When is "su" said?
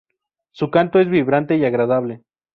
0.51-0.71